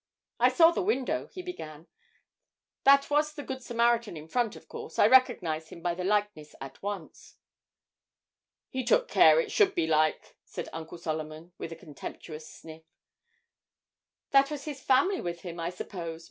[0.39, 1.85] 'I saw the window,' he began;
[2.85, 4.97] 'that was the Good Samaritan in front, of course.
[4.97, 7.35] I recognised him by the likeness at once.'
[8.69, 12.81] 'He took care it should be like,' said Uncle Solomon, with a contemptuous sniff.
[14.31, 16.19] 'That was his family with him, I suppose?'